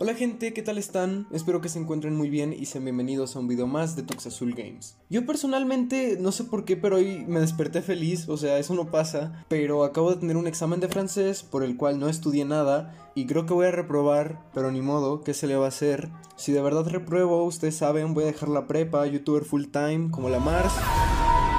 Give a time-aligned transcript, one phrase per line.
[0.00, 1.26] Hola gente, ¿qué tal están?
[1.32, 4.28] Espero que se encuentren muy bien y sean bienvenidos a un video más de Tux
[4.28, 4.96] Azul Games.
[5.10, 8.92] Yo personalmente no sé por qué, pero hoy me desperté feliz, o sea, eso no
[8.92, 13.10] pasa, pero acabo de tener un examen de francés por el cual no estudié nada
[13.16, 16.10] y creo que voy a reprobar, pero ni modo, ¿qué se le va a hacer?
[16.36, 20.28] Si de verdad repruebo, ustedes saben, voy a dejar la prepa, youtuber full time, como
[20.28, 20.74] la Mars.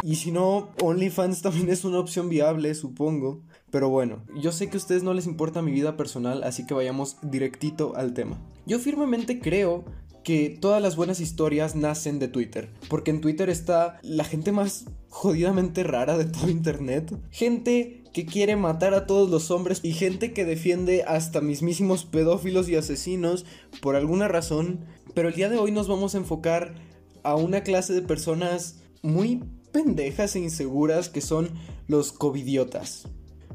[0.02, 3.42] Y si no, OnlyFans también es una opción viable, supongo.
[3.72, 6.74] Pero bueno, yo sé que a ustedes no les importa mi vida personal, así que
[6.74, 8.40] vayamos directito al tema.
[8.66, 9.86] Yo firmemente creo
[10.24, 14.86] que todas las buenas historias nacen de Twitter, porque en Twitter está la gente más
[15.10, 17.14] jodidamente rara de todo Internet.
[17.32, 22.70] Gente que quiere matar a todos los hombres y gente que defiende hasta mismísimos pedófilos
[22.70, 23.46] y asesinos
[23.82, 24.86] por alguna razón.
[25.14, 26.76] Pero el día de hoy nos vamos a enfocar
[27.24, 31.52] a una clase de personas muy pendejas e inseguras que son
[31.88, 33.08] los covidiotas.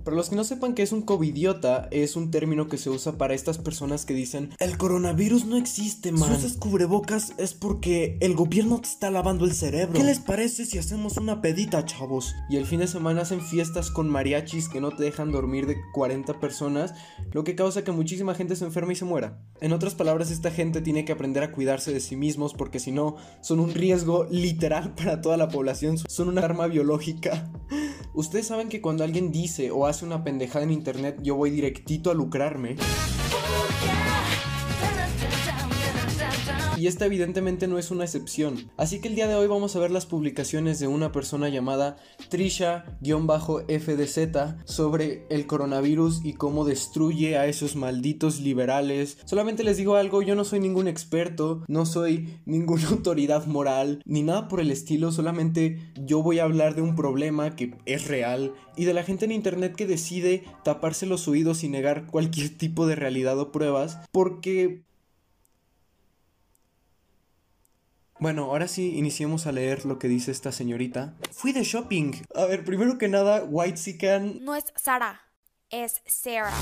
[0.05, 3.17] Para los que no sepan qué es un covidiota, es un término que se usa
[3.17, 6.29] para estas personas que dicen El coronavirus no existe, man.
[6.29, 9.95] Si usas cubrebocas es porque el gobierno te está lavando el cerebro.
[9.95, 12.35] ¿Qué les parece si hacemos una pedita, chavos?
[12.51, 15.77] Y el fin de semana hacen fiestas con mariachis que no te dejan dormir de
[15.95, 16.93] 40 personas,
[17.33, 19.41] lo que causa que muchísima gente se enferme y se muera.
[19.63, 22.93] En otras palabras, esta gente tiene que aprender a cuidarse de sí mismos porque si
[22.93, 25.97] no, son un riesgo literal para toda la población.
[25.97, 27.51] Son un arma biológica.
[28.15, 32.11] Ustedes saben que cuando alguien dice o hace una pendejada en internet, yo voy directito
[32.11, 32.77] a lucrarme.
[36.77, 38.71] Y esta evidentemente no es una excepción.
[38.77, 41.97] Así que el día de hoy vamos a ver las publicaciones de una persona llamada
[42.31, 42.97] Trisha-FDZ
[44.65, 49.19] sobre el coronavirus y cómo destruye a esos malditos liberales.
[49.25, 54.23] Solamente les digo algo, yo no soy ningún experto, no soy ninguna autoridad moral, ni
[54.23, 58.53] nada por el estilo, solamente yo voy a hablar de un problema que es real
[58.77, 62.87] y de la gente en internet que decide taparse los oídos y negar cualquier tipo
[62.87, 64.85] de realidad o pruebas porque
[68.25, 71.15] Bueno, ahora sí iniciemos a leer lo que dice esta señorita.
[71.31, 72.13] Fui de shopping.
[72.35, 74.43] A ver, primero que nada, White Can.
[74.43, 75.21] No es Sara,
[75.71, 76.53] es Sarah.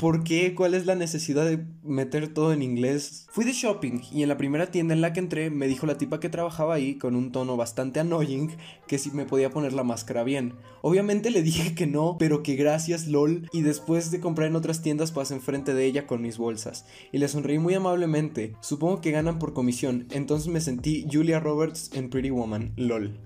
[0.00, 0.54] ¿Por qué?
[0.54, 3.26] ¿Cuál es la necesidad de meter todo en inglés?
[3.32, 5.98] Fui de shopping y en la primera tienda en la que entré me dijo la
[5.98, 8.50] tipa que trabajaba ahí con un tono bastante annoying
[8.86, 10.54] que si me podía poner la máscara bien.
[10.80, 14.80] Obviamente le dije que no, pero que gracias lol y después de comprar en otras
[14.80, 18.56] tiendas pasé enfrente de ella con mis bolsas y le sonreí muy amablemente.
[18.60, 23.20] Supongo que ganan por comisión, entonces me sentí Julia Roberts en Pretty Woman, lol.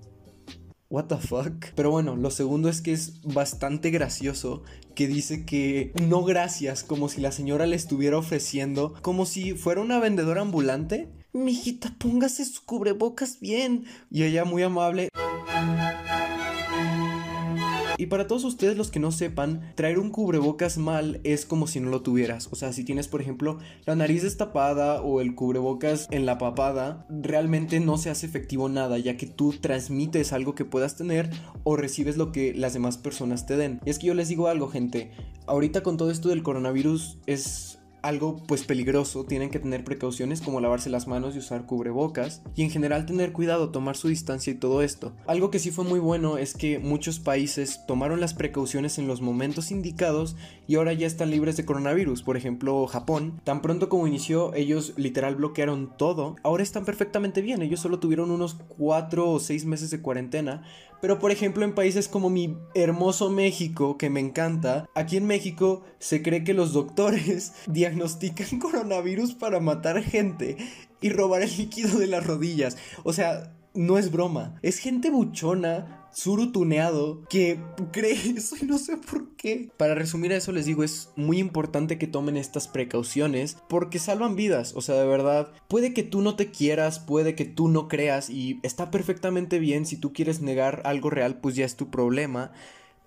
[0.94, 1.72] What the fuck?
[1.75, 4.62] Pero bueno, lo segundo es que es bastante gracioso
[4.94, 9.81] que dice que no gracias, como si la señora le estuviera ofreciendo, como si fuera
[9.81, 11.09] una vendedora ambulante.
[11.33, 13.87] Mijita, póngase su cubrebocas bien.
[14.09, 15.09] Y ella muy amable.
[18.04, 21.81] Y para todos ustedes los que no sepan, traer un cubrebocas mal es como si
[21.81, 22.50] no lo tuvieras.
[22.53, 27.06] O sea, si tienes por ejemplo la nariz destapada o el cubrebocas en la papada,
[27.09, 31.31] realmente no se hace efectivo nada, ya que tú transmites algo que puedas tener
[31.62, 33.81] o recibes lo que las demás personas te den.
[33.87, 35.10] Y es que yo les digo algo, gente,
[35.47, 40.60] ahorita con todo esto del coronavirus es algo pues peligroso, tienen que tener precauciones como
[40.60, 44.56] lavarse las manos y usar cubrebocas y en general tener cuidado, tomar su distancia y
[44.56, 45.12] todo esto.
[45.26, 49.22] Algo que sí fue muy bueno es que muchos países tomaron las precauciones en los
[49.22, 52.22] momentos indicados y ahora ya están libres de coronavirus.
[52.22, 56.36] Por ejemplo, Japón, tan pronto como inició, ellos literal bloquearon todo.
[56.42, 60.62] Ahora están perfectamente bien, ellos solo tuvieron unos 4 o 6 meses de cuarentena.
[61.04, 65.82] Pero por ejemplo en países como mi hermoso México, que me encanta, aquí en México
[65.98, 70.56] se cree que los doctores diagnostican coronavirus para matar gente
[71.03, 72.78] y robar el líquido de las rodillas.
[73.03, 74.59] O sea, no es broma.
[74.62, 77.59] Es gente buchona, surutuneado, que
[77.93, 79.71] cree eso y no sé por qué.
[79.77, 84.73] Para resumir eso les digo, es muy importante que tomen estas precauciones porque salvan vidas.
[84.77, 88.31] O sea, de verdad, puede que tú no te quieras, puede que tú no creas
[88.31, 89.87] y está perfectamente bien.
[89.87, 92.53] Si tú quieres negar algo real, pues ya es tu problema.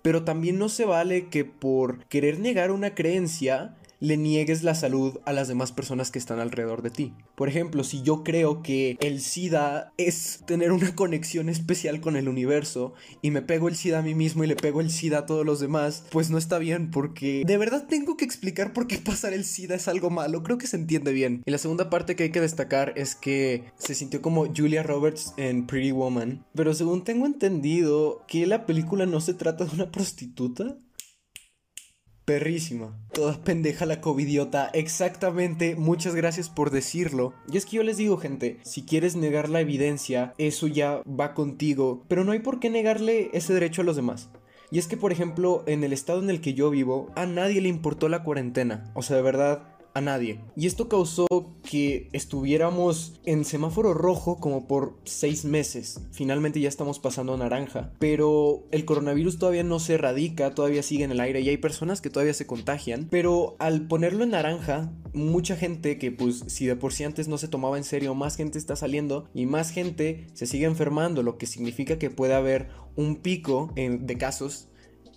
[0.02, 5.18] Pero también no se vale que por querer negar una creencia le niegues la salud
[5.24, 7.14] a las demás personas que están alrededor de ti.
[7.34, 12.28] Por ejemplo, si yo creo que el SIDA es tener una conexión especial con el
[12.28, 15.26] universo y me pego el SIDA a mí mismo y le pego el SIDA a
[15.26, 18.98] todos los demás, pues no está bien porque de verdad tengo que explicar por qué
[18.98, 20.42] pasar el SIDA es algo malo.
[20.42, 21.42] Creo que se entiende bien.
[21.44, 25.34] Y la segunda parte que hay que destacar es que se sintió como Julia Roberts
[25.36, 29.90] en Pretty Woman, pero según tengo entendido que la película no se trata de una
[29.90, 30.76] prostituta.
[32.28, 32.94] Perrísima.
[33.14, 34.68] Toda pendeja la covidiota.
[34.74, 35.76] Exactamente.
[35.76, 37.32] Muchas gracias por decirlo.
[37.50, 41.32] Y es que yo les digo, gente, si quieres negar la evidencia, eso ya va
[41.32, 42.04] contigo.
[42.06, 44.28] Pero no hay por qué negarle ese derecho a los demás.
[44.70, 47.62] Y es que, por ejemplo, en el estado en el que yo vivo, a nadie
[47.62, 48.92] le importó la cuarentena.
[48.92, 49.62] O sea, de verdad,
[49.94, 50.40] a nadie.
[50.56, 51.26] Y esto causó
[51.68, 56.00] que estuviéramos en semáforo rojo como por seis meses.
[56.12, 57.92] Finalmente ya estamos pasando a naranja.
[57.98, 62.00] Pero el coronavirus todavía no se erradica, todavía sigue en el aire y hay personas
[62.00, 63.08] que todavía se contagian.
[63.10, 67.38] Pero al ponerlo en naranja, mucha gente que pues si de por sí antes no
[67.38, 71.38] se tomaba en serio, más gente está saliendo y más gente se sigue enfermando, lo
[71.38, 74.68] que significa que puede haber un pico de casos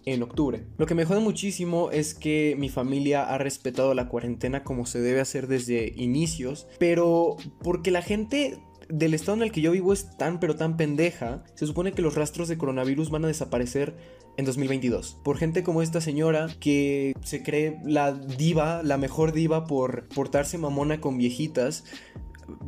[0.05, 0.63] en octubre.
[0.77, 5.01] Lo que me jode muchísimo es que mi familia ha respetado la cuarentena como se
[5.01, 8.59] debe hacer desde inicios, pero porque la gente
[8.89, 12.01] del estado en el que yo vivo es tan pero tan pendeja, se supone que
[12.01, 13.95] los rastros de coronavirus van a desaparecer
[14.37, 15.19] en 2022.
[15.23, 20.57] Por gente como esta señora que se cree la diva, la mejor diva por portarse
[20.57, 21.85] mamona con viejitas.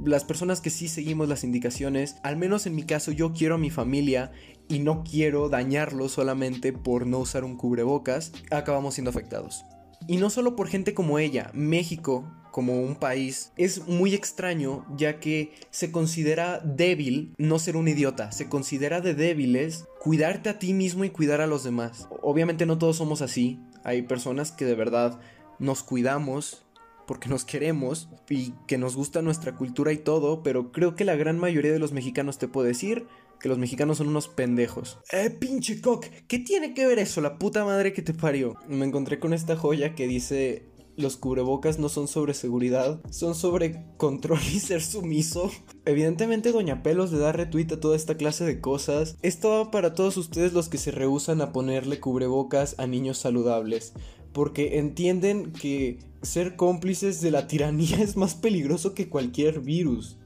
[0.06, 3.58] Las personas que sí seguimos las indicaciones, al menos en mi caso yo quiero a
[3.58, 4.32] mi familia
[4.68, 9.64] y no quiero dañarlo solamente por no usar un cubrebocas, acabamos siendo afectados.
[10.08, 15.20] Y no solo por gente como ella, México como un país es muy extraño ya
[15.20, 20.74] que se considera débil no ser un idiota, se considera de débiles cuidarte a ti
[20.74, 22.08] mismo y cuidar a los demás.
[22.22, 25.20] Obviamente no todos somos así, hay personas que de verdad
[25.58, 26.63] nos cuidamos
[27.06, 31.16] porque nos queremos y que nos gusta nuestra cultura y todo, pero creo que la
[31.16, 33.08] gran mayoría de los mexicanos te puedo decir
[33.40, 35.00] que los mexicanos son unos pendejos.
[35.12, 37.20] Eh, pinche cock, ¿qué tiene que ver eso?
[37.20, 38.56] La puta madre que te parió.
[38.68, 43.84] Me encontré con esta joya que dice los cubrebocas no son sobre seguridad, son sobre
[43.98, 45.52] control y ser sumiso.
[45.86, 49.18] Evidentemente Doña Pelos le da retweet a toda esta clase de cosas.
[49.22, 53.94] Esto va para todos ustedes los que se rehusan a ponerle cubrebocas a niños saludables.
[54.34, 60.18] Porque entienden que ser cómplices de la tiranía es más peligroso que cualquier virus.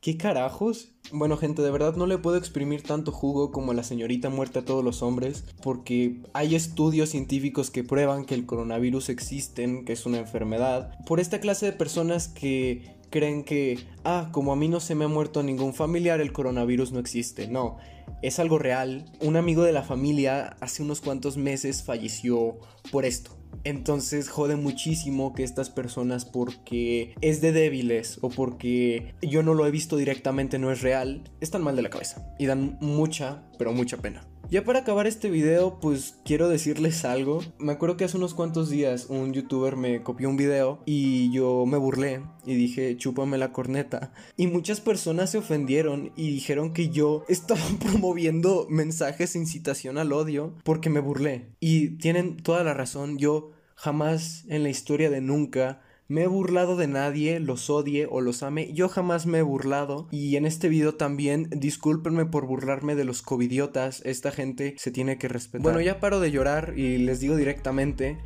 [0.00, 0.92] ¿Qué carajos?
[1.10, 4.64] Bueno, gente, de verdad no le puedo exprimir tanto jugo como la señorita muerta a
[4.64, 10.06] todos los hombres, porque hay estudios científicos que prueban que el coronavirus existe, que es
[10.06, 14.80] una enfermedad, por esta clase de personas que creen que, ah, como a mí no
[14.80, 17.48] se me ha muerto ningún familiar, el coronavirus no existe.
[17.48, 17.78] No,
[18.22, 19.04] es algo real.
[19.20, 22.58] Un amigo de la familia hace unos cuantos meses falleció
[22.90, 23.36] por esto.
[23.64, 29.66] Entonces jode muchísimo que estas personas porque es de débiles o porque yo no lo
[29.66, 33.72] he visto directamente no es real, están mal de la cabeza y dan mucha, pero
[33.72, 34.24] mucha pena.
[34.48, 37.42] Ya para acabar este video, pues quiero decirles algo.
[37.58, 41.66] Me acuerdo que hace unos cuantos días un youtuber me copió un video y yo
[41.66, 44.12] me burlé y dije, chúpame la corneta.
[44.36, 50.12] Y muchas personas se ofendieron y dijeron que yo estaba promoviendo mensajes de incitación al
[50.12, 51.50] odio porque me burlé.
[51.58, 56.76] Y tienen toda la razón, yo jamás en la historia de nunca me he burlado
[56.76, 60.08] de nadie, los odie o los ame, yo jamás me he burlado.
[60.10, 65.18] Y en este video también, discúlpenme por burlarme de los covidiotas, esta gente se tiene
[65.18, 65.62] que respetar.
[65.62, 68.18] Bueno, ya paro de llorar y les digo directamente,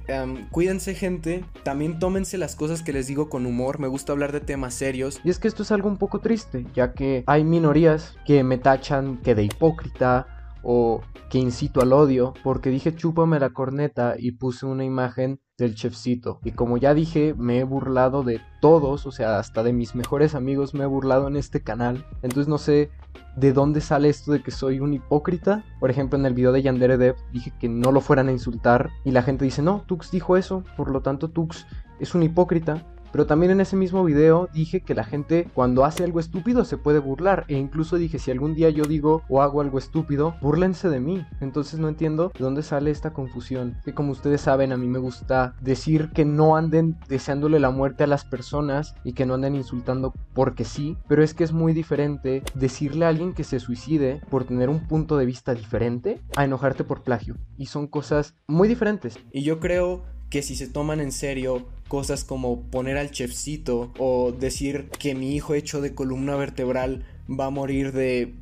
[0.50, 4.41] cuídense gente, también tómense las cosas que les digo con humor, me gusta hablar de
[4.41, 5.21] temas serios.
[5.25, 8.59] Y es que esto es algo un poco triste, ya que hay minorías que me
[8.59, 10.26] tachan que de hipócrita
[10.62, 11.00] o
[11.31, 16.41] que incito al odio, porque dije chúpame la corneta y puse una imagen del chefcito.
[16.43, 20.35] Y como ya dije, me he burlado de todos, o sea, hasta de mis mejores
[20.35, 22.05] amigos me he burlado en este canal.
[22.23, 22.91] Entonces no sé
[23.37, 25.65] de dónde sale esto de que soy un hipócrita.
[25.79, 28.91] Por ejemplo, en el video de Yandere Dev dije que no lo fueran a insultar
[29.05, 31.67] y la gente dice, no, Tux dijo eso, por lo tanto Tux
[32.01, 32.83] es un hipócrita.
[33.12, 36.76] Pero también en ese mismo video dije que la gente cuando hace algo estúpido se
[36.76, 37.45] puede burlar.
[37.49, 41.25] E incluso dije si algún día yo digo o hago algo estúpido, burlense de mí.
[41.40, 43.76] Entonces no entiendo de dónde sale esta confusión.
[43.85, 48.05] Que como ustedes saben a mí me gusta decir que no anden deseándole la muerte
[48.05, 50.97] a las personas y que no anden insultando porque sí.
[51.09, 54.87] Pero es que es muy diferente decirle a alguien que se suicide por tener un
[54.87, 57.37] punto de vista diferente a enojarte por plagio.
[57.57, 59.19] Y son cosas muy diferentes.
[59.33, 64.33] Y yo creo que si se toman en serio cosas como poner al chefcito o
[64.33, 68.33] decir que mi hijo hecho de columna vertebral va a morir de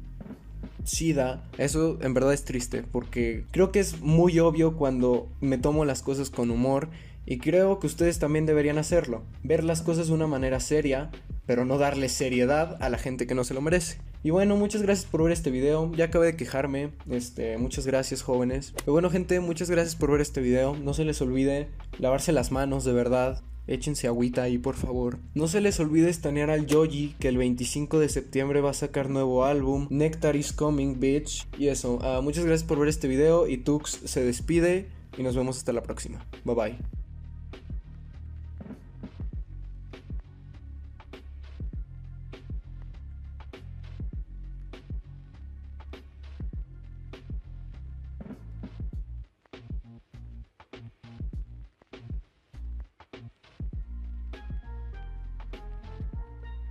[0.85, 5.85] SIDA, eso en verdad es triste porque creo que es muy obvio cuando me tomo
[5.85, 6.88] las cosas con humor
[7.30, 11.11] y creo que ustedes también deberían hacerlo, ver las cosas de una manera seria,
[11.44, 13.99] pero no darle seriedad a la gente que no se lo merece.
[14.25, 15.92] Y bueno, muchas gracias por ver este video.
[15.94, 16.90] Ya acabé de quejarme.
[17.11, 18.73] Este, muchas gracias, jóvenes.
[18.78, 20.75] Pero bueno, gente, muchas gracias por ver este video.
[20.76, 21.68] No se les olvide
[21.99, 23.42] lavarse las manos, de verdad.
[23.66, 25.18] Échense agüita ahí, por favor.
[25.35, 29.11] No se les olvide estanear al Yoji, que el 25 de septiembre va a sacar
[29.11, 29.87] nuevo álbum.
[29.90, 31.47] Nectar is coming, bitch.
[31.58, 33.47] Y eso, ah, muchas gracias por ver este video.
[33.47, 34.88] Y Tux se despide.
[35.18, 36.25] Y nos vemos hasta la próxima.
[36.44, 37.07] Bye bye.